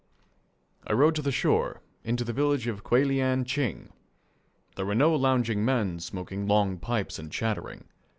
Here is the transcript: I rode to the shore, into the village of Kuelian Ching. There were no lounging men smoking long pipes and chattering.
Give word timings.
I 0.87 0.93
rode 0.93 1.13
to 1.13 1.21
the 1.21 1.31
shore, 1.31 1.83
into 2.03 2.23
the 2.23 2.33
village 2.33 2.65
of 2.65 2.83
Kuelian 2.83 3.45
Ching. 3.45 3.93
There 4.75 4.87
were 4.87 4.95
no 4.95 5.13
lounging 5.15 5.63
men 5.63 5.99
smoking 5.99 6.47
long 6.47 6.79
pipes 6.79 7.19
and 7.19 7.31
chattering. 7.31 7.87